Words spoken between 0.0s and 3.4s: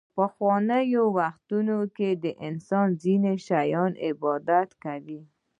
په پخوانیو وختونو کې انسانانو د ځینو